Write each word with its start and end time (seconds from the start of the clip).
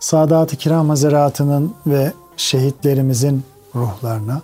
Sadat-ı 0.00 0.56
Kiram 0.56 0.88
Hazaratı'nın 0.88 1.74
ve 1.86 2.12
şehitlerimizin 2.36 3.42
ruhlarına, 3.74 4.42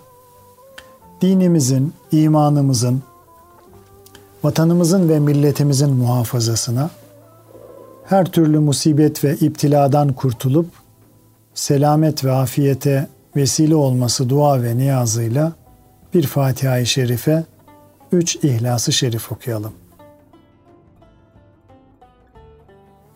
dinimizin, 1.21 1.93
imanımızın, 2.11 3.01
vatanımızın 4.43 5.09
ve 5.09 5.19
milletimizin 5.19 5.93
muhafazasına, 5.93 6.89
her 8.05 8.25
türlü 8.25 8.59
musibet 8.59 9.23
ve 9.23 9.35
iptiladan 9.35 10.13
kurtulup 10.13 10.67
selamet 11.53 12.25
ve 12.25 12.31
afiyete 12.31 13.07
vesile 13.35 13.75
olması 13.75 14.29
dua 14.29 14.63
ve 14.63 14.77
niyazıyla 14.77 15.53
bir 16.13 16.27
Fatiha-i 16.27 16.85
Şerife, 16.85 17.43
üç 18.11 18.35
İhlas-ı 18.35 18.93
Şerif 18.93 19.31
okuyalım. 19.31 19.73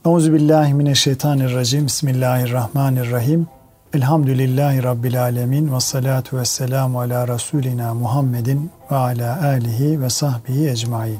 Euzubillahimineşşeytanirracim. 0.05 1.85
Bismillahirrahmanirrahim. 1.85 3.47
Elhamdülillahi 3.93 4.83
Rabbil 4.83 5.21
alemin. 5.21 5.73
Ve 5.73 5.79
salatu 5.79 6.37
ve 6.37 6.45
selamu 6.45 6.99
ala 6.99 7.27
Resulina 7.27 7.93
Muhammedin 7.93 8.71
ve 8.91 8.95
ala 8.95 9.43
alihi 9.43 10.01
ve 10.01 10.09
sahbihi 10.09 10.69
ecmain. 10.69 11.19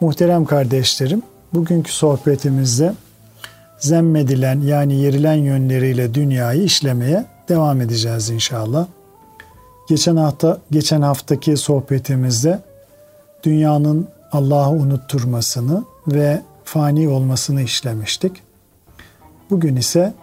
Muhterem 0.00 0.44
kardeşlerim, 0.44 1.22
bugünkü 1.54 1.92
sohbetimizde 1.92 2.94
zemmedilen 3.78 4.60
yani 4.60 4.94
yerilen 4.94 5.34
yönleriyle 5.34 6.14
dünyayı 6.14 6.62
işlemeye 6.62 7.24
devam 7.48 7.80
edeceğiz 7.80 8.30
inşallah. 8.30 8.86
Geçen 9.88 10.16
hafta 10.16 10.58
geçen 10.70 11.02
haftaki 11.02 11.56
sohbetimizde 11.56 12.60
dünyanın 13.42 14.08
Allah'ı 14.32 14.70
unutturmasını 14.70 15.84
ve 16.08 16.42
fani 16.70 17.08
olmasını 17.08 17.62
işlemiştik. 17.62 18.32
Bugün 19.50 19.76
ise 19.76 20.14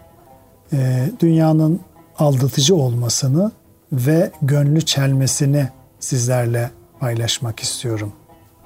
e, 0.74 1.10
dünyanın 1.20 1.80
aldatıcı 2.20 2.76
olmasını 2.76 3.52
ve 3.92 4.32
gönlü 4.42 4.82
çelmesini 4.82 5.70
sizlerle 6.00 6.72
paylaşmak 7.00 7.60
istiyorum. 7.60 8.14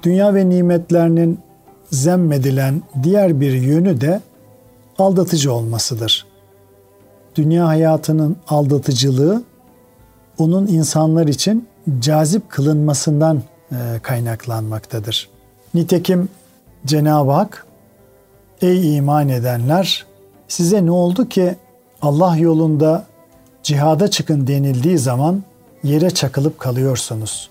Dünya 0.02 0.34
ve 0.34 0.48
nimetlerinin 0.48 1.38
zemmedilen 1.90 2.82
diğer 3.02 3.40
bir 3.40 3.52
yönü 3.52 4.00
de 4.00 4.20
aldatıcı 4.98 5.52
olmasıdır. 5.52 6.26
Dünya 7.34 7.66
hayatının 7.66 8.36
aldatıcılığı 8.48 9.42
onun 10.38 10.66
insanlar 10.66 11.26
için 11.26 11.68
cazip 11.98 12.50
kılınmasından 12.50 13.42
e, 13.72 13.76
kaynaklanmaktadır. 14.02 15.28
Nitekim 15.74 16.28
Cenab-ı 16.86 17.30
Hak 17.30 17.66
Ey 18.62 18.96
iman 18.96 19.28
edenler 19.28 20.06
size 20.48 20.86
ne 20.86 20.90
oldu 20.90 21.28
ki 21.28 21.56
Allah 22.02 22.36
yolunda 22.36 23.04
cihada 23.62 24.10
çıkın 24.10 24.46
denildiği 24.46 24.98
zaman 24.98 25.42
yere 25.82 26.10
çakılıp 26.10 26.58
kalıyorsunuz. 26.58 27.50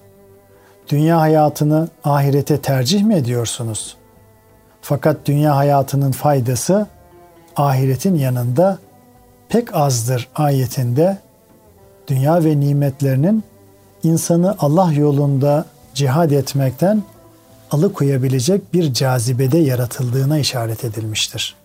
Dünya 0.89 1.19
hayatını 1.19 1.87
ahirete 2.03 2.61
tercih 2.61 3.03
mi 3.03 3.15
ediyorsunuz? 3.15 3.97
Fakat 4.81 5.17
dünya 5.25 5.55
hayatının 5.55 6.11
faydası 6.11 6.87
ahiretin 7.55 8.15
yanında 8.15 8.77
pek 9.49 9.75
azdır 9.75 10.29
ayetinde 10.35 11.17
dünya 12.07 12.43
ve 12.43 12.59
nimetlerinin 12.59 13.43
insanı 14.03 14.55
Allah 14.59 14.93
yolunda 14.93 15.65
cihad 15.93 16.31
etmekten 16.31 17.03
alıkoyabilecek 17.71 18.73
bir 18.73 18.93
cazibede 18.93 19.57
yaratıldığına 19.57 20.37
işaret 20.37 20.85
edilmiştir. 20.85 21.55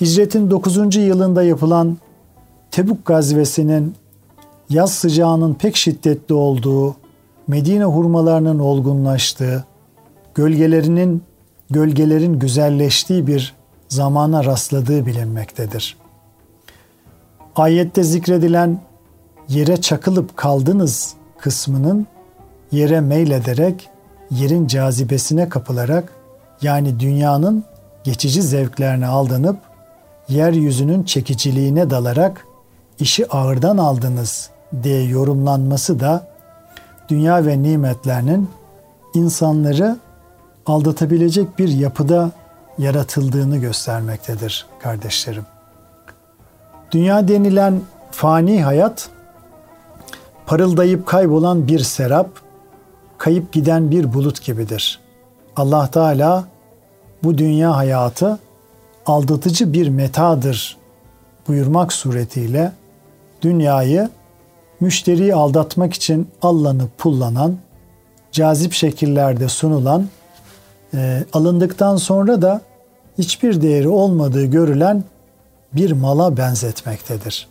Hicretin 0.00 0.50
9. 0.50 0.96
yılında 0.96 1.42
yapılan 1.42 1.98
Tebuk 2.70 3.06
gazvesinin 3.06 3.94
yaz 4.70 4.94
sıcağının 4.94 5.54
pek 5.54 5.76
şiddetli 5.76 6.34
olduğu, 6.34 6.96
Medine 7.48 7.84
hurmalarının 7.84 8.58
olgunlaştığı, 8.58 9.64
gölgelerinin 10.34 11.22
gölgelerin 11.70 12.38
güzelleştiği 12.38 13.26
bir 13.26 13.54
zamana 13.88 14.44
rastladığı 14.44 15.06
bilinmektedir. 15.06 15.96
Ayette 17.56 18.02
zikredilen 18.02 18.80
yere 19.48 19.76
çakılıp 19.76 20.36
kaldınız 20.36 21.14
kısmının 21.38 22.06
yere 22.72 23.00
meylederek 23.00 23.88
yerin 24.30 24.66
cazibesine 24.66 25.48
kapılarak 25.48 26.12
yani 26.62 27.00
dünyanın 27.00 27.64
geçici 28.04 28.42
zevklerine 28.42 29.06
aldanıp 29.06 29.56
yeryüzünün 30.28 31.02
çekiciliğine 31.02 31.90
dalarak 31.90 32.46
işi 32.98 33.28
ağırdan 33.28 33.78
aldınız 33.78 34.50
diye 34.82 35.02
yorumlanması 35.02 36.00
da 36.00 36.26
dünya 37.08 37.46
ve 37.46 37.62
nimetlerinin 37.62 38.50
insanları 39.14 39.98
aldatabilecek 40.66 41.58
bir 41.58 41.68
yapıda 41.68 42.30
yaratıldığını 42.78 43.56
göstermektedir 43.56 44.66
kardeşlerim. 44.82 45.46
Dünya 46.92 47.28
denilen 47.28 47.80
fani 48.10 48.64
hayat 48.64 49.08
parıldayıp 50.46 51.06
kaybolan 51.06 51.68
bir 51.68 51.78
serap, 51.78 52.28
kayıp 53.24 53.52
giden 53.52 53.90
bir 53.90 54.14
bulut 54.14 54.44
gibidir. 54.44 55.00
Allah 55.56 55.90
Teala 55.90 56.44
bu 57.22 57.38
dünya 57.38 57.76
hayatı 57.76 58.38
aldatıcı 59.06 59.72
bir 59.72 59.88
metadır 59.88 60.76
buyurmak 61.48 61.92
suretiyle 61.92 62.72
dünyayı 63.42 64.08
müşteriyi 64.80 65.34
aldatmak 65.34 65.94
için 65.94 66.28
allanıp 66.42 66.98
pullanan, 66.98 67.56
cazip 68.32 68.72
şekillerde 68.72 69.48
sunulan, 69.48 70.08
e, 70.94 71.24
alındıktan 71.32 71.96
sonra 71.96 72.42
da 72.42 72.60
hiçbir 73.18 73.62
değeri 73.62 73.88
olmadığı 73.88 74.44
görülen 74.44 75.04
bir 75.72 75.92
mala 75.92 76.36
benzetmektedir. 76.36 77.48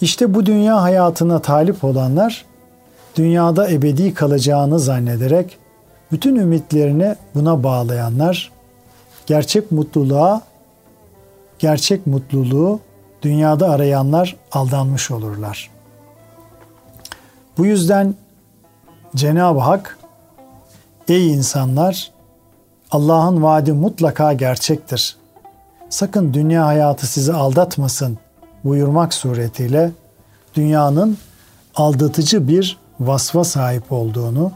İşte 0.00 0.34
bu 0.34 0.46
dünya 0.46 0.82
hayatına 0.82 1.42
talip 1.42 1.84
olanlar 1.84 2.44
dünyada 3.14 3.70
ebedi 3.70 4.14
kalacağını 4.14 4.78
zannederek 4.78 5.58
bütün 6.12 6.36
ümitlerini 6.36 7.16
buna 7.34 7.62
bağlayanlar 7.62 8.52
gerçek 9.26 9.72
mutluluğa 9.72 10.42
gerçek 11.58 12.06
mutluluğu 12.06 12.80
dünyada 13.22 13.70
arayanlar 13.70 14.36
aldanmış 14.52 15.10
olurlar. 15.10 15.70
Bu 17.58 17.66
yüzden 17.66 18.14
Cenab-ı 19.16 19.60
Hak 19.60 19.98
ey 21.08 21.32
insanlar 21.32 22.12
Allah'ın 22.90 23.42
vaadi 23.42 23.72
mutlaka 23.72 24.32
gerçektir. 24.32 25.16
Sakın 25.88 26.34
dünya 26.34 26.66
hayatı 26.66 27.06
sizi 27.06 27.32
aldatmasın 27.32 28.18
buyurmak 28.64 29.14
suretiyle 29.14 29.92
dünyanın 30.54 31.18
aldatıcı 31.74 32.48
bir 32.48 32.83
vasfa 33.00 33.44
sahip 33.44 33.92
olduğunu 33.92 34.52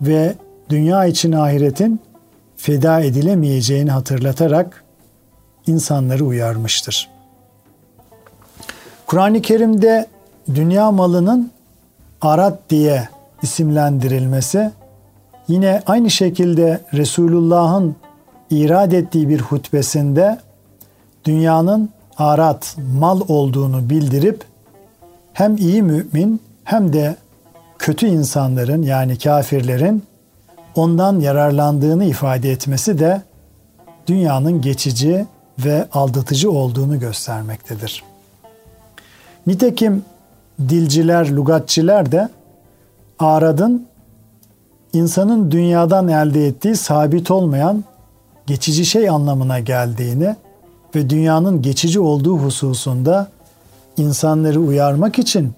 ve 0.00 0.34
dünya 0.68 1.06
için 1.06 1.32
ahiretin 1.32 2.00
feda 2.56 3.00
edilemeyeceğini 3.00 3.90
hatırlatarak 3.90 4.84
insanları 5.66 6.24
uyarmıştır. 6.24 7.10
Kur'an-ı 9.06 9.42
Kerim'de 9.42 10.06
dünya 10.54 10.90
malının 10.90 11.50
arat 12.20 12.58
diye 12.70 13.08
isimlendirilmesi 13.42 14.70
yine 15.48 15.82
aynı 15.86 16.10
şekilde 16.10 16.80
Resulullah'ın 16.94 17.96
irad 18.50 18.92
ettiği 18.92 19.28
bir 19.28 19.40
hutbesinde 19.40 20.38
dünyanın 21.24 21.90
arat, 22.18 22.76
mal 22.98 23.20
olduğunu 23.28 23.90
bildirip 23.90 24.44
hem 25.32 25.56
iyi 25.56 25.82
mümin 25.82 26.40
hem 26.64 26.92
de 26.92 27.16
kötü 27.84 28.06
insanların 28.06 28.82
yani 28.82 29.18
kafirlerin 29.18 30.02
ondan 30.74 31.20
yararlandığını 31.20 32.04
ifade 32.04 32.50
etmesi 32.50 32.98
de 32.98 33.22
dünyanın 34.06 34.60
geçici 34.60 35.26
ve 35.58 35.88
aldatıcı 35.92 36.50
olduğunu 36.50 37.00
göstermektedir. 37.00 38.04
Nitekim 39.46 40.04
dilciler, 40.60 41.30
lugatçiler 41.30 42.12
de 42.12 42.28
aradın 43.18 43.86
insanın 44.92 45.50
dünyadan 45.50 46.08
elde 46.08 46.46
ettiği 46.46 46.76
sabit 46.76 47.30
olmayan 47.30 47.84
geçici 48.46 48.86
şey 48.86 49.08
anlamına 49.08 49.60
geldiğini 49.60 50.36
ve 50.94 51.10
dünyanın 51.10 51.62
geçici 51.62 52.00
olduğu 52.00 52.36
hususunda 52.38 53.28
insanları 53.96 54.60
uyarmak 54.60 55.18
için 55.18 55.52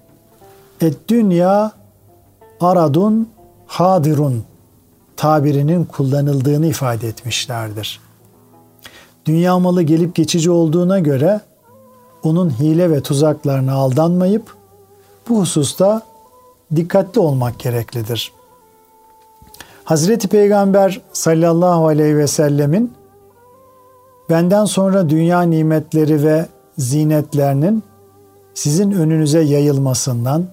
et 0.81 0.97
dünya 1.07 1.77
aradun 2.61 3.29
hadirun 3.65 4.43
tabirinin 5.17 5.85
kullanıldığını 5.85 6.65
ifade 6.65 7.07
etmişlerdir. 7.07 7.99
Dünya 9.25 9.59
malı 9.59 9.81
gelip 9.81 10.15
geçici 10.15 10.51
olduğuna 10.51 10.99
göre 10.99 11.41
onun 12.23 12.59
hile 12.59 12.91
ve 12.91 13.01
tuzaklarına 13.01 13.73
aldanmayıp 13.73 14.55
bu 15.29 15.39
hususta 15.39 16.01
dikkatli 16.75 17.19
olmak 17.21 17.59
gereklidir. 17.59 18.31
Hazreti 19.83 20.27
Peygamber 20.27 21.01
sallallahu 21.13 21.87
aleyhi 21.87 22.17
ve 22.17 22.27
sellemin 22.27 22.93
benden 24.29 24.65
sonra 24.65 25.09
dünya 25.09 25.41
nimetleri 25.41 26.23
ve 26.23 26.45
zinetlerinin 26.77 27.83
sizin 28.53 28.91
önünüze 28.91 29.39
yayılmasından 29.39 30.45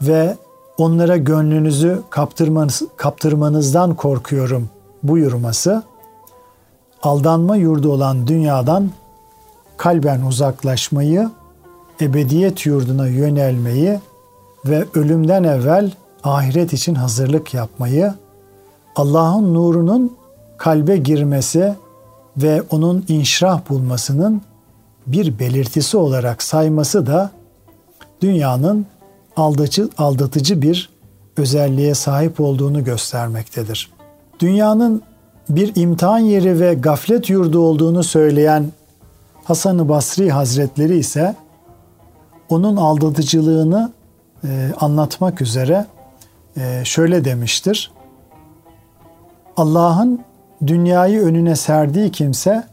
ve 0.00 0.36
onlara 0.82 1.16
gönlünüzü 1.16 2.02
kaptırmanız, 2.10 2.82
kaptırmanızdan 2.96 3.94
korkuyorum 3.94 4.70
buyurması 5.02 5.82
aldanma 7.02 7.56
yurdu 7.56 7.92
olan 7.92 8.26
dünyadan 8.26 8.90
kalben 9.76 10.22
uzaklaşmayı, 10.22 11.30
ebediyet 12.00 12.66
yurduna 12.66 13.08
yönelmeyi 13.08 14.00
ve 14.64 14.84
ölümden 14.94 15.44
evvel 15.44 15.92
ahiret 16.24 16.72
için 16.72 16.94
hazırlık 16.94 17.54
yapmayı, 17.54 18.14
Allah'ın 18.96 19.54
nurunun 19.54 20.16
kalbe 20.56 20.96
girmesi 20.96 21.74
ve 22.36 22.62
onun 22.70 23.04
inşrah 23.08 23.60
bulmasının 23.68 24.42
bir 25.06 25.38
belirtisi 25.38 25.96
olarak 25.96 26.42
sayması 26.42 27.06
da 27.06 27.30
dünyanın 28.20 28.86
aldatıcı, 29.36 29.88
aldatıcı 29.98 30.62
bir 30.62 30.90
özelliğe 31.36 31.94
sahip 31.94 32.40
olduğunu 32.40 32.84
göstermektedir. 32.84 33.90
Dünyanın 34.40 35.02
bir 35.48 35.72
imtihan 35.76 36.18
yeri 36.18 36.60
ve 36.60 36.74
gaflet 36.74 37.30
yurdu 37.30 37.60
olduğunu 37.60 38.04
söyleyen 38.04 38.72
Hasan-ı 39.44 39.88
Basri 39.88 40.30
Hazretleri 40.30 40.98
ise 40.98 41.36
onun 42.48 42.76
aldatıcılığını 42.76 43.92
e, 44.44 44.70
anlatmak 44.80 45.42
üzere 45.42 45.86
e, 46.56 46.84
şöyle 46.84 47.24
demiştir. 47.24 47.92
Allah'ın 49.56 50.20
dünyayı 50.66 51.20
önüne 51.20 51.56
serdiği 51.56 52.10
kimse 52.12 52.64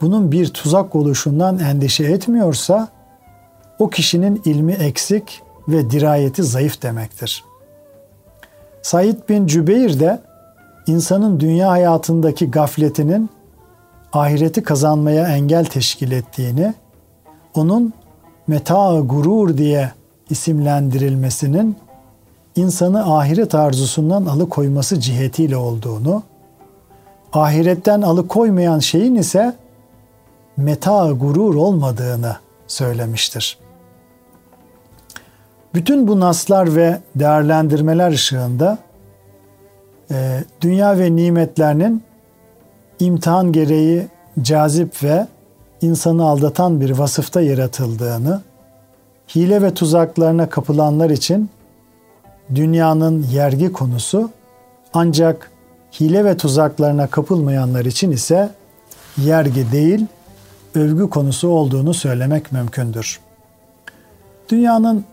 bunun 0.00 0.32
bir 0.32 0.48
tuzak 0.48 0.96
oluşundan 0.96 1.58
endişe 1.58 2.04
etmiyorsa 2.04 2.88
o 3.78 3.90
kişinin 3.90 4.42
ilmi 4.44 4.72
eksik 4.72 5.42
ve 5.70 5.90
dirayeti 5.90 6.42
zayıf 6.42 6.82
demektir. 6.82 7.44
Said 8.82 9.16
bin 9.28 9.46
Cübeyr 9.46 10.00
de 10.00 10.20
insanın 10.86 11.40
dünya 11.40 11.70
hayatındaki 11.70 12.50
gafletinin 12.50 13.30
ahireti 14.12 14.62
kazanmaya 14.62 15.28
engel 15.28 15.64
teşkil 15.64 16.12
ettiğini, 16.12 16.74
onun 17.54 17.92
meta 18.46 19.00
gurur 19.00 19.56
diye 19.56 19.92
isimlendirilmesinin 20.30 21.76
insanı 22.56 23.16
ahiret 23.18 23.54
arzusundan 23.54 24.26
alıkoyması 24.26 25.00
cihetiyle 25.00 25.56
olduğunu, 25.56 26.22
ahiretten 27.32 28.02
alıkoymayan 28.02 28.78
şeyin 28.78 29.14
ise 29.14 29.56
meta 30.56 31.10
gurur 31.10 31.54
olmadığını 31.54 32.36
söylemiştir. 32.66 33.58
Bütün 35.74 36.08
bu 36.08 36.20
naslar 36.20 36.76
ve 36.76 36.98
değerlendirmeler 37.14 38.10
ışığında 38.10 38.78
e, 40.10 40.44
dünya 40.60 40.98
ve 40.98 41.16
nimetlerinin 41.16 42.02
imtihan 43.00 43.52
gereği 43.52 44.08
cazip 44.42 45.02
ve 45.02 45.26
insanı 45.82 46.24
aldatan 46.24 46.80
bir 46.80 46.90
vasıfta 46.90 47.40
yaratıldığını, 47.40 48.42
hile 49.34 49.62
ve 49.62 49.74
tuzaklarına 49.74 50.48
kapılanlar 50.48 51.10
için 51.10 51.50
dünyanın 52.54 53.22
yergi 53.22 53.72
konusu 53.72 54.30
ancak 54.94 55.50
hile 56.00 56.24
ve 56.24 56.36
tuzaklarına 56.36 57.06
kapılmayanlar 57.06 57.84
için 57.84 58.10
ise 58.10 58.50
yergi 59.16 59.72
değil, 59.72 60.06
övgü 60.74 61.10
konusu 61.10 61.48
olduğunu 61.48 61.94
söylemek 61.94 62.52
mümkündür. 62.52 63.20
Dünyanın 64.48 65.04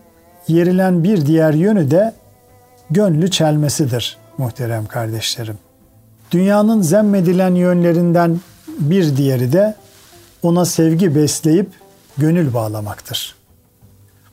yerilen 0.48 1.04
bir 1.04 1.26
diğer 1.26 1.54
yönü 1.54 1.90
de 1.90 2.12
gönlü 2.90 3.30
çelmesidir 3.30 4.18
muhterem 4.38 4.86
kardeşlerim. 4.86 5.58
Dünyanın 6.30 6.82
zemmedilen 6.82 7.54
yönlerinden 7.54 8.40
bir 8.78 9.16
diğeri 9.16 9.52
de 9.52 9.74
ona 10.42 10.64
sevgi 10.64 11.14
besleyip 11.14 11.70
gönül 12.18 12.54
bağlamaktır. 12.54 13.34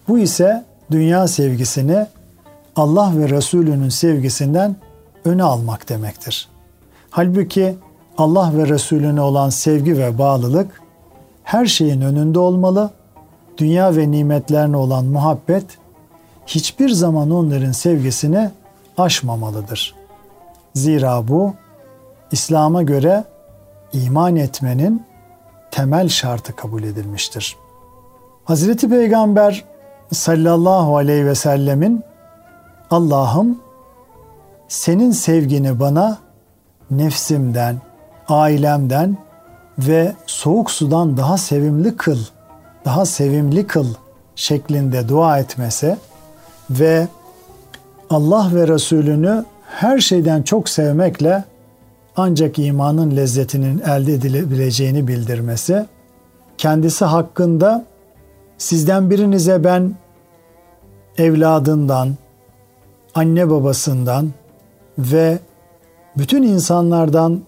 Bu 0.07 0.19
ise 0.19 0.65
dünya 0.91 1.27
sevgisini 1.27 2.05
Allah 2.75 3.11
ve 3.17 3.29
Resulünün 3.29 3.89
sevgisinden 3.89 4.75
öne 5.25 5.43
almak 5.43 5.89
demektir. 5.89 6.47
Halbuki 7.09 7.75
Allah 8.17 8.51
ve 8.57 8.67
Resulüne 8.67 9.21
olan 9.21 9.49
sevgi 9.49 9.97
ve 9.97 10.17
bağlılık 10.17 10.81
her 11.43 11.65
şeyin 11.65 12.01
önünde 12.01 12.39
olmalı. 12.39 12.89
Dünya 13.57 13.95
ve 13.95 14.11
nimetlerine 14.11 14.77
olan 14.77 15.05
muhabbet 15.05 15.65
hiçbir 16.45 16.89
zaman 16.89 17.31
onların 17.31 17.71
sevgisini 17.71 18.49
aşmamalıdır. 18.97 19.95
Zira 20.73 21.27
bu 21.27 21.53
İslam'a 22.31 22.83
göre 22.83 23.23
iman 23.93 24.35
etmenin 24.35 25.03
temel 25.71 26.09
şartı 26.09 26.55
kabul 26.55 26.83
edilmiştir. 26.83 27.55
Hazreti 28.43 28.89
Peygamber 28.89 29.63
sallallahu 30.13 30.97
aleyhi 30.97 31.25
ve 31.25 31.35
sellemin 31.35 32.03
Allah'ım 32.91 33.59
senin 34.67 35.11
sevgini 35.11 35.79
bana 35.79 36.17
nefsimden, 36.91 37.81
ailemden 38.29 39.17
ve 39.79 40.13
soğuk 40.25 40.71
sudan 40.71 41.17
daha 41.17 41.37
sevimli 41.37 41.97
kıl, 41.97 42.19
daha 42.85 43.05
sevimli 43.05 43.67
kıl 43.67 43.87
şeklinde 44.35 45.09
dua 45.09 45.39
etmesi 45.39 45.97
ve 46.69 47.07
Allah 48.09 48.49
ve 48.53 48.67
Resulünü 48.67 49.45
her 49.67 49.99
şeyden 49.99 50.41
çok 50.43 50.69
sevmekle 50.69 51.43
ancak 52.17 52.59
imanın 52.59 53.15
lezzetinin 53.15 53.79
elde 53.79 54.13
edilebileceğini 54.13 55.07
bildirmesi, 55.07 55.85
kendisi 56.57 57.05
hakkında 57.05 57.85
sizden 58.57 59.09
birinize 59.09 59.63
ben 59.63 59.95
evladından, 61.17 62.15
anne 63.15 63.49
babasından 63.49 64.29
ve 64.97 65.39
bütün 66.17 66.43
insanlardan 66.43 67.41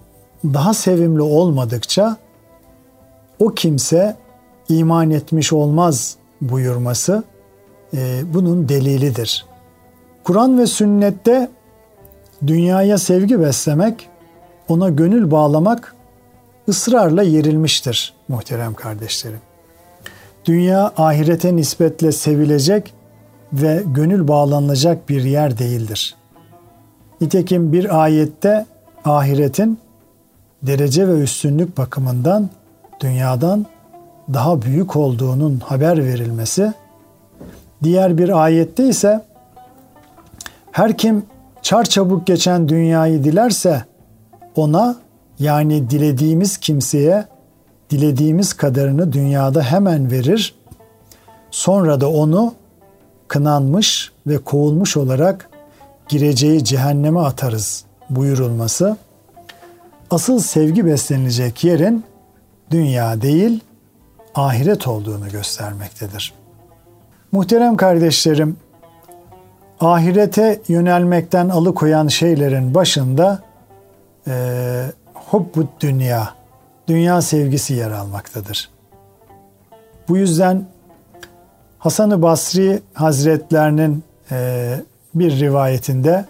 daha 0.44 0.74
sevimli 0.74 1.22
olmadıkça 1.22 2.18
o 3.40 3.50
kimse 3.50 4.16
iman 4.70 5.12
etmiş 5.12 5.54
olmaz 5.54 6.16
buyurması 6.42 7.24
e, 7.94 8.22
bunun 8.34 8.70
delilidir. 8.70 9.46
Kur'an 10.24 10.60
ve 10.60 10.68
sünnette 10.68 11.50
dünyaya 12.48 12.98
sevgi 12.98 13.40
beslemek, 13.40 14.10
ona 14.68 14.90
gönül 14.90 15.32
bağlamak 15.32 15.96
ısrarla 16.70 17.24
yerilmiştir 17.24 18.14
muhterem 18.28 18.74
kardeşlerim. 18.74 19.40
Dünya 20.46 20.94
ahirete 20.98 21.56
nispetle 21.56 22.12
sevilecek 22.12 22.94
ve 23.54 23.84
gönül 23.86 24.28
bağlanılacak 24.28 25.10
bir 25.10 25.24
yer 25.24 25.58
değildir. 25.58 26.16
Nitekim 27.22 27.74
bir 27.74 28.04
ayette 28.04 28.66
ahiretin 29.06 29.80
derece 30.64 31.08
ve 31.08 31.20
üstünlük 31.20 31.78
bakımından 31.78 32.50
dünyadan 33.00 33.66
daha 34.34 34.62
büyük 34.62 34.96
olduğunun 34.96 35.60
haber 35.60 35.98
verilmesi, 35.98 36.74
diğer 37.84 38.18
bir 38.18 38.44
ayette 38.44 38.88
ise 38.88 39.26
her 40.72 40.98
kim 40.98 41.26
çar 41.62 41.84
çabuk 41.84 42.28
geçen 42.28 42.70
dünyayı 42.70 43.24
dilerse 43.24 43.86
ona 44.56 44.96
yani 45.40 45.90
dilediğimiz 45.90 46.58
kimseye 46.58 47.26
dilediğimiz 47.90 48.54
kadarını 48.54 49.14
dünyada 49.14 49.62
hemen 49.62 50.12
verir, 50.12 50.56
sonra 51.52 52.02
da 52.02 52.12
onu 52.12 52.54
kınanmış 53.28 54.12
ve 54.28 54.38
kovulmuş 54.38 54.98
olarak 54.98 55.50
gireceği 56.08 56.64
cehenneme 56.64 57.20
atarız 57.20 57.86
buyurulması, 58.10 58.98
asıl 60.12 60.40
sevgi 60.40 60.86
beslenilecek 60.86 61.64
yerin 61.64 62.04
dünya 62.72 63.22
değil, 63.22 63.60
ahiret 64.36 64.88
olduğunu 64.88 65.30
göstermektedir. 65.30 66.34
Muhterem 67.32 67.78
kardeşlerim, 67.78 68.58
ahirete 69.80 70.62
yönelmekten 70.68 71.50
alıkoyan 71.50 72.08
şeylerin 72.08 72.74
başında 72.74 73.40
e, 74.28 74.34
hubbut 75.14 75.82
dünya, 75.82 76.30
dünya 76.88 77.22
sevgisi 77.22 77.74
yer 77.74 77.92
almaktadır. 77.92 78.70
Bu 80.10 80.18
yüzden 80.18 80.66
Hasan-ı 81.80 82.22
Basri 82.22 82.82
Hazretlerinin 82.94 84.04
e, 84.32 84.70
bir 85.16 85.40
rivayetinde 85.40 86.26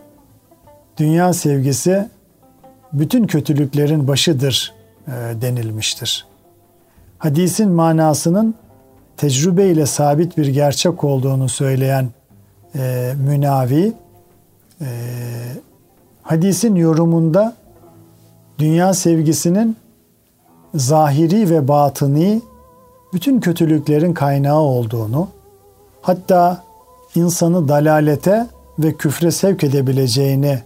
dünya 0.97 1.33
sevgisi 1.33 2.09
bütün 2.93 3.27
kötülüklerin 3.27 4.07
başıdır 4.07 4.73
e, 5.07 5.11
denilmiştir. 5.41 6.25
Hadisin 7.17 7.69
manasının 7.69 8.55
tecrübe 9.17 9.67
ile 9.67 9.85
sabit 9.85 10.37
bir 10.37 10.47
gerçek 10.47 11.03
olduğunu 11.03 11.49
söyleyen 11.49 12.09
e, 12.75 13.13
Münavi 13.27 13.93
e, 14.81 14.87
hadisin 16.21 16.75
yorumunda 16.75 17.55
dünya 18.59 18.93
sevgisinin 18.93 19.77
zahiri 20.75 21.49
ve 21.49 21.67
batıni 21.67 22.41
bütün 23.13 23.39
kötülüklerin 23.39 24.13
kaynağı 24.13 24.59
olduğunu, 24.59 25.27
hatta 26.01 26.63
insanı 27.15 27.67
dalalete 27.67 28.47
ve 28.79 28.93
küfre 28.93 29.31
sevk 29.31 29.63
edebileceğini 29.63 30.59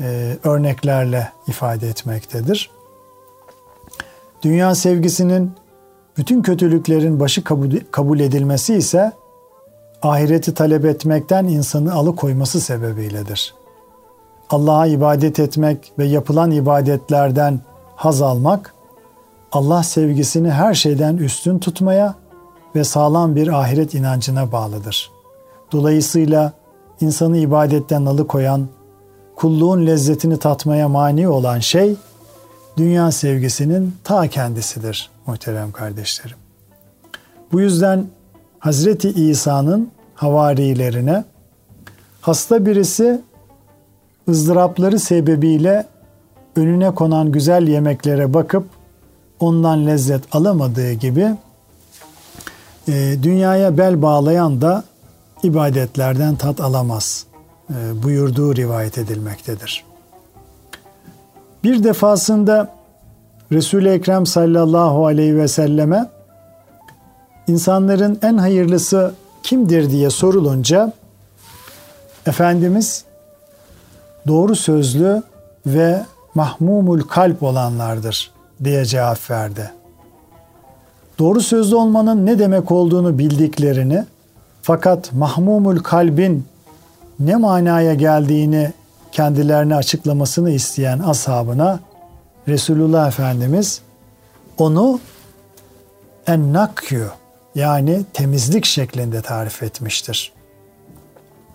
e, 0.00 0.36
örneklerle 0.44 1.32
ifade 1.48 1.88
etmektedir. 1.88 2.70
Dünya 4.42 4.74
sevgisinin 4.74 5.52
bütün 6.16 6.42
kötülüklerin 6.42 7.20
başı 7.20 7.44
kabul, 7.90 8.20
edilmesi 8.20 8.74
ise 8.74 9.12
ahireti 10.02 10.54
talep 10.54 10.84
etmekten 10.84 11.44
insanı 11.44 11.94
alıkoyması 11.94 12.60
sebebiyledir. 12.60 13.54
Allah'a 14.50 14.86
ibadet 14.86 15.40
etmek 15.40 15.92
ve 15.98 16.04
yapılan 16.04 16.50
ibadetlerden 16.50 17.60
haz 17.96 18.22
almak, 18.22 18.74
Allah 19.52 19.82
sevgisini 19.82 20.50
her 20.50 20.74
şeyden 20.74 21.16
üstün 21.16 21.58
tutmaya 21.58 22.14
ve 22.74 22.84
sağlam 22.84 23.36
bir 23.36 23.48
ahiret 23.48 23.94
inancına 23.94 24.52
bağlıdır. 24.52 25.10
Dolayısıyla 25.72 26.52
insanı 27.00 27.38
ibadetten 27.38 28.04
alıkoyan, 28.06 28.68
kulluğun 29.36 29.86
lezzetini 29.86 30.38
tatmaya 30.38 30.88
mani 30.88 31.28
olan 31.28 31.58
şey, 31.58 31.96
dünya 32.76 33.12
sevgisinin 33.12 33.94
ta 34.04 34.28
kendisidir 34.28 35.13
muhterem 35.26 35.72
kardeşlerim. 35.72 36.36
Bu 37.52 37.60
yüzden 37.60 38.06
Hazreti 38.58 39.08
İsa'nın 39.08 39.90
havarilerine 40.14 41.24
hasta 42.20 42.66
birisi 42.66 43.20
ızdırapları 44.28 44.98
sebebiyle 44.98 45.86
önüne 46.56 46.94
konan 46.94 47.32
güzel 47.32 47.68
yemeklere 47.68 48.34
bakıp 48.34 48.66
ondan 49.40 49.86
lezzet 49.86 50.34
alamadığı 50.34 50.92
gibi 50.92 51.36
e, 52.88 53.16
dünyaya 53.22 53.78
bel 53.78 54.02
bağlayan 54.02 54.60
da 54.60 54.84
ibadetlerden 55.42 56.36
tat 56.36 56.60
alamaz 56.60 57.26
e, 57.70 58.02
buyurduğu 58.02 58.56
rivayet 58.56 58.98
edilmektedir. 58.98 59.84
Bir 61.64 61.84
defasında 61.84 62.74
Resul-i 63.52 63.88
Ekrem 63.88 64.26
sallallahu 64.26 65.06
aleyhi 65.06 65.36
ve 65.36 65.48
selleme 65.48 66.10
insanların 67.46 68.18
en 68.22 68.36
hayırlısı 68.36 69.14
kimdir 69.42 69.90
diye 69.90 70.10
sorulunca 70.10 70.92
Efendimiz 72.26 73.04
doğru 74.26 74.56
sözlü 74.56 75.22
ve 75.66 76.02
mahmumul 76.34 77.00
kalp 77.00 77.42
olanlardır 77.42 78.30
diye 78.64 78.84
cevap 78.84 79.30
verdi. 79.30 79.70
Doğru 81.18 81.40
sözlü 81.40 81.76
olmanın 81.76 82.26
ne 82.26 82.38
demek 82.38 82.70
olduğunu 82.70 83.18
bildiklerini 83.18 84.04
fakat 84.62 85.12
mahmumul 85.12 85.78
kalbin 85.78 86.46
ne 87.20 87.36
manaya 87.36 87.94
geldiğini 87.94 88.72
kendilerine 89.12 89.76
açıklamasını 89.76 90.50
isteyen 90.50 90.98
ashabına 90.98 91.80
Resulullah 92.48 93.08
Efendimiz 93.08 93.80
onu 94.58 95.00
en 96.26 96.52
nakyu 96.52 97.06
yani 97.54 98.04
temizlik 98.12 98.64
şeklinde 98.64 99.22
tarif 99.22 99.62
etmiştir. 99.62 100.32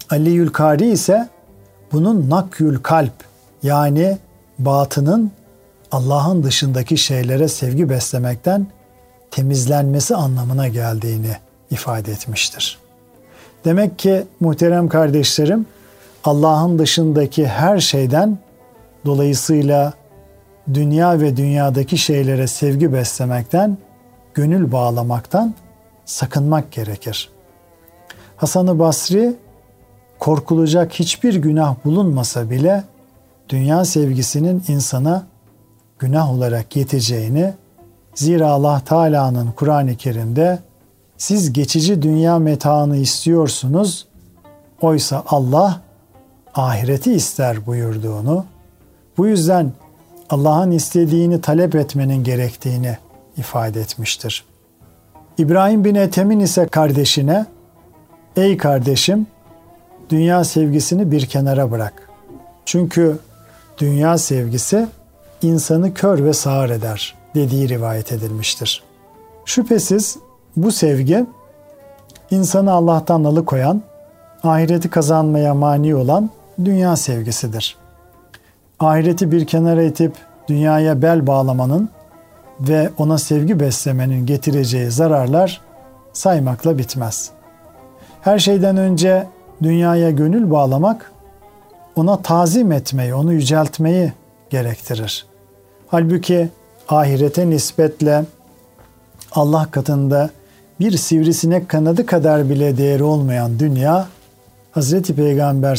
Ali 0.10 0.30
Yülkari 0.30 0.92
ise 0.92 1.30
bunun 1.92 2.30
nakyül 2.30 2.80
kalp 2.80 3.14
yani 3.64 4.18
batının 4.60 5.32
Allah'ın 5.92 6.44
dışındaki 6.44 6.98
şeylere 6.98 7.48
sevgi 7.48 7.90
beslemekten 7.90 8.68
temizlenmesi 9.32 10.16
anlamına 10.16 10.68
geldiğini 10.68 11.36
ifade 11.72 12.12
etmiştir. 12.12 12.78
Demek 13.66 14.00
ki 14.00 14.24
muhterem 14.40 14.90
kardeşlerim 14.90 15.66
Allah'ın 16.24 16.80
dışındaki 16.80 17.48
her 17.48 17.80
şeyden 17.80 18.38
dolayısıyla 19.06 19.94
dünya 20.74 21.20
ve 21.20 21.38
dünyadaki 21.38 21.98
şeylere 21.98 22.48
sevgi 22.48 22.94
beslemekten, 22.94 23.78
gönül 24.34 24.72
bağlamaktan 24.72 25.54
sakınmak 26.06 26.72
gerekir. 26.72 27.30
Hasan-ı 28.38 28.80
Basri 28.80 29.36
korkulacak 30.20 30.94
hiçbir 30.94 31.36
günah 31.36 31.76
bulunmasa 31.86 32.50
bile 32.50 32.84
dünya 33.50 33.86
sevgisinin 33.86 34.64
insana 34.68 35.28
günah 36.00 36.34
olarak 36.34 36.76
yeteceğini 36.76 37.54
zira 38.16 38.48
Allah 38.48 38.82
Teala'nın 38.86 39.52
Kur'an-ı 39.52 39.96
Kerim'de 39.96 40.60
siz 41.18 41.54
geçici 41.54 42.02
dünya 42.02 42.40
metaını 42.40 42.98
istiyorsunuz 42.98 44.08
oysa 44.82 45.24
Allah 45.28 45.82
ahireti 46.56 47.14
ister 47.14 47.66
buyurduğunu 47.66 48.46
bu 49.18 49.28
yüzden 49.28 49.72
Allah'ın 50.30 50.72
istediğini 50.72 51.42
talep 51.42 51.76
etmenin 51.76 52.24
gerektiğini 52.24 52.98
ifade 53.38 53.82
etmiştir. 53.82 54.46
İbrahim 55.38 55.86
bin 55.86 55.96
Ethem'in 55.96 56.40
ise 56.40 56.68
kardeşine 56.68 57.46
Ey 58.36 58.58
kardeşim 58.58 59.28
dünya 60.10 60.44
sevgisini 60.44 61.12
bir 61.12 61.26
kenara 61.26 61.72
bırak. 61.72 62.10
Çünkü 62.66 63.18
dünya 63.78 64.18
sevgisi 64.18 64.88
insanı 65.42 65.94
kör 65.94 66.24
ve 66.24 66.34
sağır 66.34 66.70
eder 66.70 67.16
dediği 67.36 67.70
rivayet 67.70 68.12
edilmiştir. 68.12 68.84
Şüphesiz 69.46 70.18
bu 70.56 70.72
sevgi 70.72 71.26
insanı 72.32 72.72
Allah'tan 72.72 73.24
alıkoyan, 73.24 73.82
ahireti 74.44 74.90
kazanmaya 74.90 75.54
mani 75.54 75.96
olan 75.96 76.30
dünya 76.66 76.96
sevgisidir. 76.96 77.78
Ahireti 78.80 79.32
bir 79.32 79.46
kenara 79.46 79.84
itip 79.84 80.14
dünyaya 80.48 81.02
bel 81.02 81.28
bağlamanın 81.28 81.90
ve 82.60 82.90
ona 82.98 83.18
sevgi 83.18 83.60
beslemenin 83.60 84.26
getireceği 84.26 84.92
zararlar 84.92 85.62
saymakla 86.14 86.78
bitmez. 86.78 87.32
Her 88.22 88.40
şeyden 88.40 88.78
önce 88.78 89.28
dünyaya 89.64 90.12
gönül 90.12 90.52
bağlamak 90.52 91.12
ona 91.96 92.22
tazim 92.22 92.72
etmeyi, 92.72 93.14
onu 93.14 93.34
yüceltmeyi 93.34 94.14
gerektirir. 94.50 95.26
Halbuki 95.88 96.50
ahirete 96.90 97.50
nispetle 97.50 98.26
Allah 99.32 99.68
katında 99.72 100.30
bir 100.80 100.92
sivrisinek 100.92 101.70
kanadı 101.70 102.06
kadar 102.06 102.50
bile 102.50 102.78
değeri 102.78 103.04
olmayan 103.04 103.60
dünya 103.60 104.08
Hazreti 104.80 105.16
Peygamber 105.16 105.76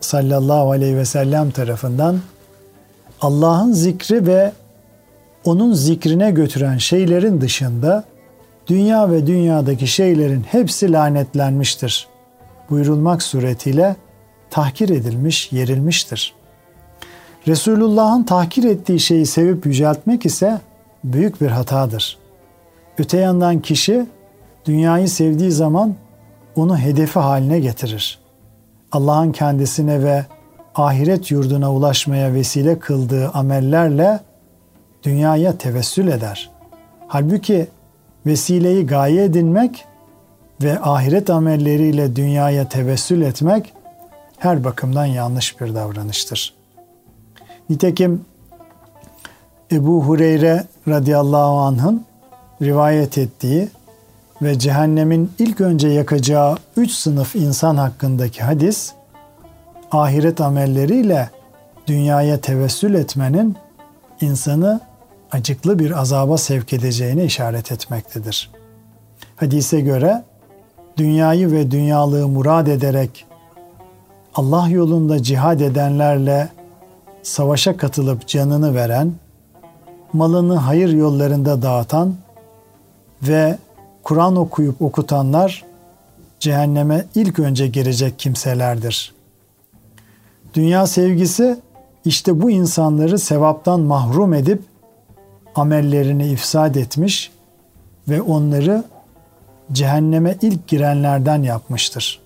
sallallahu 0.00 0.70
aleyhi 0.70 0.96
ve 0.96 1.04
sellem 1.04 1.50
tarafından 1.50 2.18
Allah'ın 3.20 3.72
zikri 3.72 4.26
ve 4.26 4.52
onun 5.44 5.72
zikrine 5.72 6.30
götüren 6.30 6.78
şeylerin 6.78 7.40
dışında 7.40 8.04
dünya 8.66 9.10
ve 9.10 9.26
dünyadaki 9.26 9.86
şeylerin 9.86 10.42
hepsi 10.42 10.92
lanetlenmiştir. 10.92 12.08
Buyurulmak 12.70 13.22
suretiyle 13.22 13.96
tahkir 14.50 14.88
edilmiş, 14.88 15.52
yerilmiştir. 15.52 16.34
Resulullah'ın 17.46 18.22
tahkir 18.22 18.64
ettiği 18.64 19.00
şeyi 19.00 19.26
sevip 19.26 19.66
yüceltmek 19.66 20.26
ise 20.26 20.60
büyük 21.04 21.40
bir 21.40 21.48
hatadır. 21.48 22.18
Öte 22.98 23.18
yandan 23.18 23.60
kişi 23.60 24.06
dünyayı 24.66 25.08
sevdiği 25.08 25.52
zaman 25.52 25.94
onu 26.56 26.78
hedefi 26.78 27.18
haline 27.18 27.60
getirir. 27.60 28.19
Allah'ın 28.92 29.32
kendisine 29.32 30.02
ve 30.02 30.24
ahiret 30.74 31.30
yurduna 31.30 31.72
ulaşmaya 31.72 32.34
vesile 32.34 32.78
kıldığı 32.78 33.28
amellerle 33.28 34.20
dünyaya 35.02 35.58
tevessül 35.58 36.08
eder. 36.08 36.50
Halbuki 37.08 37.68
vesileyi 38.26 38.86
gaye 38.86 39.24
edinmek 39.24 39.84
ve 40.62 40.80
ahiret 40.80 41.30
amelleriyle 41.30 42.16
dünyaya 42.16 42.68
tevessül 42.68 43.22
etmek 43.22 43.72
her 44.38 44.64
bakımdan 44.64 45.06
yanlış 45.06 45.60
bir 45.60 45.74
davranıştır. 45.74 46.54
Nitekim 47.70 48.24
Ebu 49.72 50.04
Hureyre 50.04 50.64
radıyallahu 50.88 51.58
anh'ın 51.58 52.04
rivayet 52.62 53.18
ettiği 53.18 53.68
ve 54.42 54.58
cehennemin 54.58 55.32
ilk 55.38 55.60
önce 55.60 55.88
yakacağı 55.88 56.56
üç 56.76 56.90
sınıf 56.90 57.36
insan 57.36 57.76
hakkındaki 57.76 58.42
hadis, 58.42 58.92
ahiret 59.90 60.40
amelleriyle 60.40 61.30
dünyaya 61.86 62.40
tevessül 62.40 62.94
etmenin 62.94 63.56
insanı 64.20 64.80
acıklı 65.32 65.78
bir 65.78 66.00
azaba 66.00 66.38
sevk 66.38 66.72
edeceğine 66.72 67.24
işaret 67.24 67.72
etmektedir. 67.72 68.50
Hadise 69.36 69.80
göre 69.80 70.24
dünyayı 70.96 71.52
ve 71.52 71.70
dünyalığı 71.70 72.28
murad 72.28 72.66
ederek 72.66 73.26
Allah 74.34 74.68
yolunda 74.68 75.22
cihad 75.22 75.60
edenlerle 75.60 76.48
savaşa 77.22 77.76
katılıp 77.76 78.26
canını 78.26 78.74
veren, 78.74 79.12
malını 80.12 80.56
hayır 80.56 80.92
yollarında 80.92 81.62
dağıtan 81.62 82.14
ve 83.22 83.58
Kur'an 84.02 84.36
okuyup 84.36 84.82
okutanlar 84.82 85.64
cehenneme 86.40 87.04
ilk 87.14 87.38
önce 87.38 87.66
girecek 87.66 88.18
kimselerdir. 88.18 89.14
Dünya 90.54 90.86
sevgisi 90.86 91.60
işte 92.04 92.42
bu 92.42 92.50
insanları 92.50 93.18
sevaptan 93.18 93.80
mahrum 93.80 94.34
edip 94.34 94.62
amellerini 95.54 96.26
ifsad 96.26 96.74
etmiş 96.74 97.30
ve 98.08 98.22
onları 98.22 98.84
cehenneme 99.72 100.36
ilk 100.42 100.68
girenlerden 100.68 101.42
yapmıştır. 101.42 102.20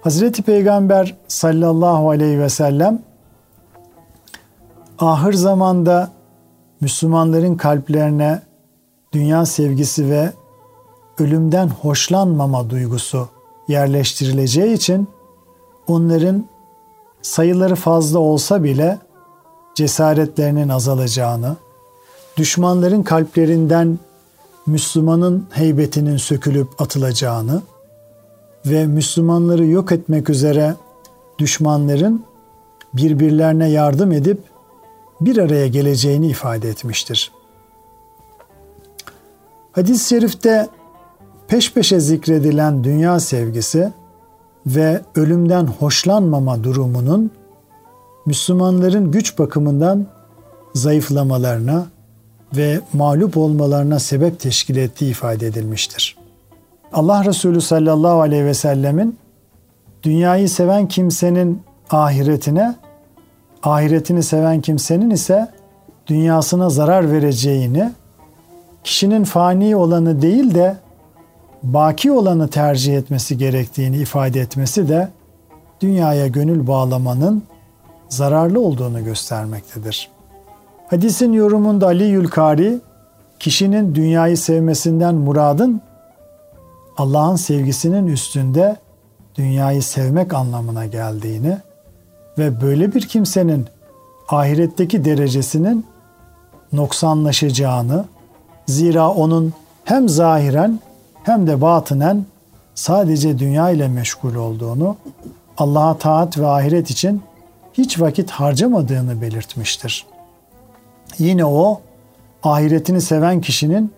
Hazreti 0.00 0.42
Peygamber 0.42 1.14
sallallahu 1.28 2.10
aleyhi 2.10 2.40
ve 2.40 2.48
sellem 2.48 3.02
ahır 4.98 5.32
zamanda 5.32 6.10
Müslümanların 6.80 7.56
kalplerine 7.56 8.40
dünya 9.12 9.46
sevgisi 9.46 10.10
ve 10.10 10.32
ölümden 11.18 11.68
hoşlanmama 11.68 12.70
duygusu 12.70 13.28
yerleştirileceği 13.68 14.74
için 14.74 15.08
onların 15.86 16.46
sayıları 17.22 17.74
fazla 17.74 18.18
olsa 18.18 18.64
bile 18.64 18.98
cesaretlerinin 19.74 20.68
azalacağını, 20.68 21.56
düşmanların 22.36 23.02
kalplerinden 23.02 23.98
Müslümanın 24.66 25.46
heybetinin 25.50 26.16
sökülüp 26.16 26.80
atılacağını 26.80 27.62
ve 28.66 28.86
Müslümanları 28.86 29.66
yok 29.66 29.92
etmek 29.92 30.30
üzere 30.30 30.74
düşmanların 31.38 32.24
birbirlerine 32.94 33.70
yardım 33.70 34.12
edip 34.12 34.38
bir 35.20 35.36
araya 35.36 35.66
geleceğini 35.66 36.26
ifade 36.26 36.68
etmiştir. 36.68 37.32
Hadis-i 39.76 40.08
şerifte 40.08 40.68
peş 41.48 41.72
peşe 41.72 42.00
zikredilen 42.00 42.84
dünya 42.84 43.20
sevgisi 43.20 43.92
ve 44.66 45.00
ölümden 45.14 45.66
hoşlanmama 45.66 46.64
durumunun 46.64 47.30
Müslümanların 48.26 49.10
güç 49.10 49.38
bakımından 49.38 50.06
zayıflamalarına 50.74 51.86
ve 52.56 52.80
mağlup 52.92 53.36
olmalarına 53.36 53.98
sebep 53.98 54.40
teşkil 54.40 54.76
ettiği 54.76 55.10
ifade 55.10 55.46
edilmiştir. 55.46 56.16
Allah 56.92 57.24
Resulü 57.24 57.60
sallallahu 57.60 58.20
aleyhi 58.20 58.44
ve 58.44 58.54
sellemin 58.54 59.18
dünyayı 60.02 60.48
seven 60.48 60.88
kimsenin 60.88 61.62
ahiretine, 61.90 62.74
ahiretini 63.62 64.22
seven 64.22 64.60
kimsenin 64.60 65.10
ise 65.10 65.52
dünyasına 66.06 66.70
zarar 66.70 67.12
vereceğini, 67.12 67.92
kişinin 68.86 69.24
fani 69.24 69.76
olanı 69.76 70.22
değil 70.22 70.54
de 70.54 70.76
baki 71.62 72.12
olanı 72.12 72.48
tercih 72.48 72.96
etmesi 72.96 73.38
gerektiğini 73.38 73.96
ifade 73.96 74.40
etmesi 74.40 74.88
de 74.88 75.08
dünyaya 75.80 76.26
gönül 76.26 76.66
bağlamanın 76.66 77.42
zararlı 78.08 78.60
olduğunu 78.60 79.04
göstermektedir. 79.04 80.10
Hadisin 80.90 81.32
yorumunda 81.32 81.86
Ali 81.86 82.04
Yülkari, 82.04 82.78
kişinin 83.38 83.94
dünyayı 83.94 84.38
sevmesinden 84.38 85.14
muradın 85.14 85.80
Allah'ın 86.96 87.36
sevgisinin 87.36 88.06
üstünde 88.06 88.76
dünyayı 89.34 89.82
sevmek 89.82 90.34
anlamına 90.34 90.86
geldiğini 90.86 91.58
ve 92.38 92.60
böyle 92.60 92.94
bir 92.94 93.08
kimsenin 93.08 93.66
ahiretteki 94.28 95.04
derecesinin 95.04 95.86
noksanlaşacağını, 96.72 98.04
zira 98.66 99.10
onun 99.10 99.52
hem 99.84 100.08
zahiren 100.08 100.80
hem 101.22 101.46
de 101.46 101.60
batınen 101.60 102.26
sadece 102.74 103.38
dünya 103.38 103.70
ile 103.70 103.88
meşgul 103.88 104.34
olduğunu, 104.34 104.96
Allah'a 105.58 105.98
taat 105.98 106.38
ve 106.38 106.46
ahiret 106.46 106.90
için 106.90 107.22
hiç 107.72 108.00
vakit 108.00 108.30
harcamadığını 108.30 109.22
belirtmiştir. 109.22 110.06
Yine 111.18 111.44
o 111.44 111.80
ahiretini 112.42 113.00
seven 113.00 113.40
kişinin 113.40 113.92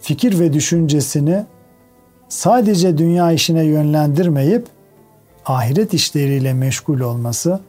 fikir 0.00 0.40
ve 0.40 0.52
düşüncesini 0.52 1.44
sadece 2.28 2.98
dünya 2.98 3.32
işine 3.32 3.64
yönlendirmeyip 3.64 4.66
ahiret 5.46 5.94
işleriyle 5.94 6.52
meşgul 6.52 7.00
olması 7.00 7.60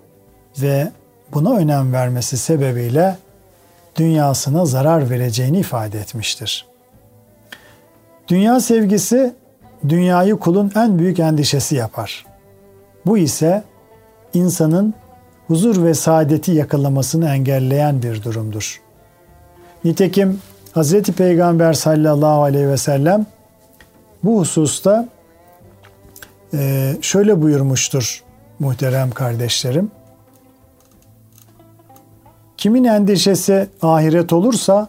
ve 0.61 0.91
buna 1.33 1.53
önem 1.53 1.93
vermesi 1.93 2.37
sebebiyle 2.37 3.17
dünyasına 3.95 4.65
zarar 4.65 5.09
vereceğini 5.09 5.59
ifade 5.59 5.99
etmiştir. 5.99 6.65
Dünya 8.27 8.59
sevgisi 8.59 9.33
dünyayı 9.89 10.35
kulun 10.35 10.71
en 10.75 10.99
büyük 10.99 11.19
endişesi 11.19 11.75
yapar. 11.75 12.25
Bu 13.05 13.17
ise 13.17 13.63
insanın 14.33 14.93
huzur 15.47 15.83
ve 15.83 15.93
saadeti 15.93 16.51
yakalamasını 16.51 17.29
engelleyen 17.29 18.03
bir 18.03 18.23
durumdur. 18.23 18.81
Nitekim 19.83 20.41
Hz. 20.75 21.01
Peygamber 21.03 21.73
sallallahu 21.73 22.43
aleyhi 22.43 22.67
ve 22.67 22.77
sellem 22.77 23.25
bu 24.23 24.39
hususta 24.39 25.09
şöyle 27.01 27.41
buyurmuştur 27.41 28.23
muhterem 28.59 29.11
kardeşlerim. 29.11 29.91
Kimin 32.61 32.83
endişesi 32.83 33.67
ahiret 33.81 34.33
olursa 34.33 34.87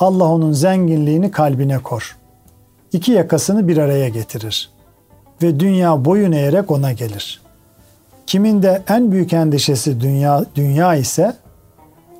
Allah 0.00 0.24
onun 0.24 0.52
zenginliğini 0.52 1.30
kalbine 1.30 1.78
kor. 1.78 2.16
İki 2.92 3.12
yakasını 3.12 3.68
bir 3.68 3.76
araya 3.76 4.08
getirir 4.08 4.70
ve 5.42 5.60
dünya 5.60 6.04
boyun 6.04 6.32
eğerek 6.32 6.70
ona 6.70 6.92
gelir. 6.92 7.42
Kimin 8.26 8.62
de 8.62 8.82
en 8.88 9.12
büyük 9.12 9.32
endişesi 9.32 10.00
dünya, 10.00 10.44
dünya 10.54 10.94
ise 10.94 11.36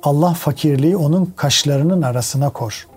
Allah 0.03 0.33
fakirliği 0.33 0.97
onun 0.97 1.33
kaşlarının 1.35 2.01
arasına 2.01 2.49
kor. 2.49 2.87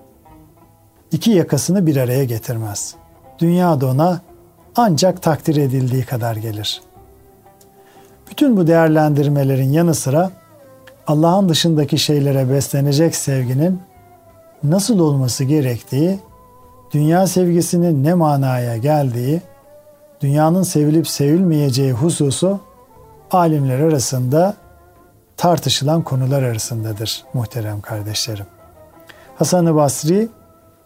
İki 1.12 1.30
yakasını 1.30 1.86
bir 1.86 1.96
araya 1.96 2.24
getirmez. 2.24 2.94
Dünya 3.38 3.80
da 3.80 3.86
ona 3.86 4.20
ancak 4.76 5.22
takdir 5.22 5.56
edildiği 5.56 6.04
kadar 6.04 6.36
gelir. 6.36 6.82
Bütün 8.30 8.56
bu 8.56 8.66
değerlendirmelerin 8.66 9.72
yanı 9.72 9.94
sıra 9.94 10.30
Allah'ın 11.06 11.48
dışındaki 11.48 11.98
şeylere 11.98 12.50
beslenecek 12.50 13.14
sevginin 13.14 13.80
nasıl 14.62 14.98
olması 14.98 15.44
gerektiği, 15.44 16.18
dünya 16.92 17.26
sevgisinin 17.26 18.04
ne 18.04 18.14
manaya 18.14 18.76
geldiği, 18.76 19.40
dünyanın 20.20 20.62
sevilip 20.62 21.08
sevilmeyeceği 21.08 21.92
hususu 21.92 22.60
alimler 23.30 23.80
arasında 23.80 24.54
tartışılan 25.36 26.02
konular 26.02 26.42
arasındadır 26.42 27.24
muhterem 27.34 27.80
kardeşlerim. 27.80 28.46
Hasan-ı 29.36 29.74
Basri 29.74 30.28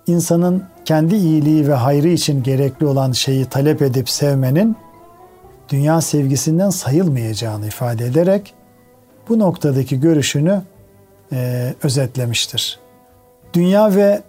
insanın 0.07 0.65
kendi 0.85 1.17
iyiliği 1.17 1.69
ve 1.69 1.75
hayrı 1.75 2.09
için 2.09 2.43
gerekli 2.43 2.87
olan 2.87 3.13
şeyi 3.13 3.45
talep 3.45 3.83
edip 3.83 4.11
sevmenin 4.11 4.77
dünya 5.69 6.01
sevgisinden 6.01 6.71
sayılmayacağını 6.71 7.67
ifade 7.67 8.07
ederek 8.07 8.55
bu 9.31 9.38
noktadaki 9.38 10.01
görüşünü 10.01 10.62
e, 11.33 11.75
özetlemiştir. 11.83 12.79
Dünya 13.55 13.95
ve 13.95 14.23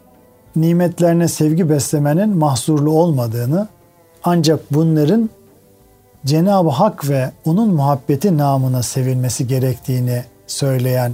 nimetlerine 0.55 1.27
sevgi 1.27 1.69
beslemenin 1.69 2.37
mahzurlu 2.37 2.91
olmadığını 2.91 3.67
ancak 4.23 4.59
bunların 4.71 5.29
Cenab-ı 6.25 6.69
Hak 6.69 7.09
ve 7.09 7.31
onun 7.45 7.73
muhabbeti 7.73 8.37
namına 8.37 8.83
sevilmesi 8.83 9.47
gerektiğini 9.47 10.23
söyleyen 10.47 11.11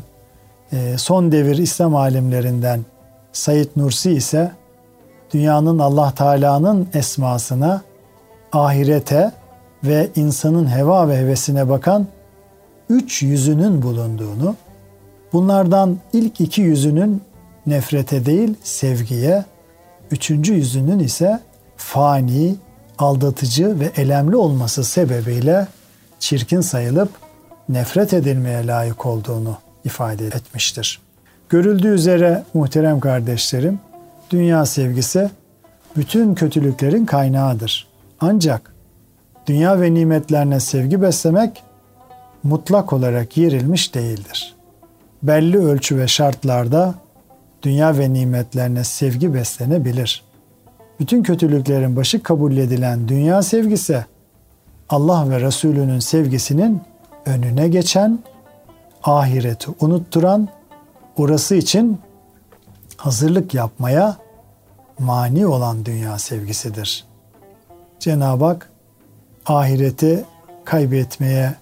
e, 0.74 0.98
son 0.98 1.32
devir 1.32 1.58
İslam 1.58 1.96
alimlerinden 1.96 2.86
Said 3.34 3.68
Nursi 3.76 4.12
ise 4.12 4.52
dünyanın 5.34 5.80
Allah 5.80 6.14
Teala'nın 6.16 6.88
esmasına, 6.94 7.82
ahirete 8.52 9.32
ve 9.84 10.10
insanın 10.16 10.72
heva 10.72 11.10
ve 11.10 11.18
hevesine 11.18 11.70
bakan 11.70 12.08
üç 12.90 13.22
yüzünün 13.22 13.82
bulunduğunu, 13.82 14.56
bunlardan 15.34 15.98
ilk 16.14 16.42
iki 16.42 16.62
yüzünün 16.62 17.22
nefrete 17.68 18.26
değil 18.26 18.54
sevgiye, 18.64 19.46
üçüncü 20.12 20.54
yüzünün 20.54 21.00
ise 21.00 21.40
fani, 21.78 22.56
aldatıcı 22.98 23.80
ve 23.80 23.92
elemli 23.96 24.36
olması 24.36 24.84
sebebiyle 24.84 25.68
çirkin 26.20 26.62
sayılıp 26.62 27.10
nefret 27.70 28.14
edilmeye 28.14 28.68
layık 28.68 29.06
olduğunu 29.06 29.58
ifade 29.86 30.28
etmiştir. 30.28 31.02
Görüldüğü 31.50 31.88
üzere 31.88 32.44
muhterem 32.54 33.00
kardeşlerim, 33.00 33.80
dünya 34.30 34.66
sevgisi 34.66 35.30
bütün 35.98 36.36
kötülüklerin 36.36 37.06
kaynağıdır. 37.06 37.88
Ancak 38.20 38.74
dünya 39.48 39.82
ve 39.82 39.94
nimetlerine 39.94 40.60
sevgi 40.60 41.02
beslemek 41.02 41.64
mutlak 42.44 42.94
olarak 42.94 43.38
yerilmiş 43.38 43.96
değildir. 43.96 44.56
Belli 45.24 45.58
ölçü 45.58 45.98
ve 45.98 46.08
şartlarda 46.08 46.96
dünya 47.64 47.98
ve 47.98 48.14
nimetlerine 48.14 48.84
sevgi 48.84 49.34
beslenebilir. 49.34 50.24
Bütün 51.00 51.24
kötülüklerin 51.24 51.96
başı 51.96 52.24
kabul 52.24 52.58
edilen 52.58 53.08
dünya 53.08 53.44
sevgisi 53.44 54.06
Allah 54.90 55.30
ve 55.30 55.42
Resulünün 55.42 56.00
sevgisinin 56.00 56.82
önüne 57.26 57.68
geçen, 57.68 58.20
ahireti 59.04 59.72
unutturan, 59.80 60.48
orası 61.18 61.56
için 61.56 62.00
hazırlık 62.98 63.54
yapmaya 63.54 64.18
mani 65.00 65.48
olan 65.48 65.86
dünya 65.86 66.20
sevgisidir. 66.20 67.06
Cenab-ı 68.00 68.46
Hak 68.46 68.70
ahireti 69.46 70.26
kaybetmeye 70.66 71.56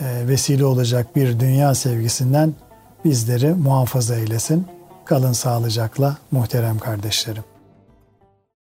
vesile 0.00 0.64
olacak 0.64 1.16
bir 1.16 1.40
dünya 1.40 1.74
sevgisinden 1.74 2.54
bizleri 3.04 3.54
muhafaza 3.54 4.16
eylesin. 4.16 4.66
Kalın 5.04 5.32
sağlıcakla 5.32 6.16
muhterem 6.30 6.78
kardeşlerim. 6.78 7.55